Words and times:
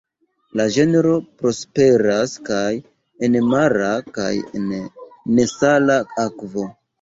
La 0.59 0.63
genro 0.75 1.09
prosperas 1.41 2.33
kaj 2.47 2.71
en 3.27 3.37
mara 3.51 3.91
kaj 4.17 4.31
en 4.61 4.67
nesala 5.41 6.01
akvo. 6.25 6.67